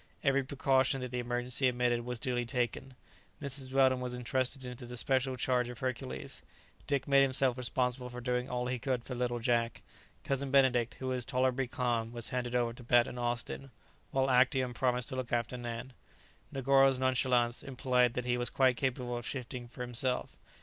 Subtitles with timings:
[0.23, 2.95] Every precaution that the emergency admitted was duly taken.
[3.39, 3.71] Mrs.
[3.71, 6.41] Weldon was entrusted to the special charge of Hercules;
[6.87, 9.83] Dick made himself responsible for doing all he could for little Jack;
[10.23, 13.69] Cousin Benedict, who was tolerably calm, was handed over to Bat and Austin;
[14.09, 15.93] while Actæon promised to look after Nan.
[16.51, 20.35] Negoro's nonchalance implied that he was quite capable of shifting for himself.